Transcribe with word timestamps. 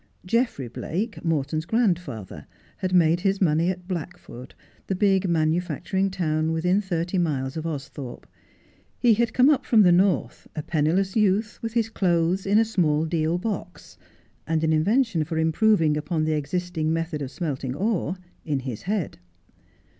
Geoffrey 0.25 0.67
Blake, 0.67 1.23
Morton's 1.23 1.67
grandfather, 1.67 2.47
had 2.77 2.91
made 2.91 3.19
his 3.19 3.39
money 3.39 3.69
at 3.69 3.87
Blackford, 3.87 4.55
the 4.87 4.95
big 4.95 5.29
manufacturing 5.29 6.09
town 6.09 6.51
within 6.51 6.81
thirty 6.81 7.19
miles 7.19 7.55
of 7.55 7.67
Austhorpe. 7.67 8.25
He 8.97 9.13
had 9.13 9.31
come 9.31 9.47
up 9.47 9.63
from 9.63 9.83
the 9.83 9.91
north, 9.91 10.47
a 10.55 10.63
penniless 10.63 11.15
youth, 11.15 11.59
with 11.61 11.73
his 11.73 11.89
clothes 11.89 12.47
in 12.47 12.57
a 12.57 12.65
small 12.65 13.05
deal 13.05 13.37
box, 13.37 13.95
and 14.47 14.63
an 14.63 14.73
invention 14.73 15.23
for 15.23 15.37
improv 15.37 15.81
ing 15.81 15.95
upon 15.95 16.23
the 16.25 16.33
existing 16.33 16.91
method 16.91 17.21
of 17.21 17.29
smelting 17.29 17.75
ore 17.75 18.17
in 18.43 18.61
his 18.61 18.81
head. 18.81 19.19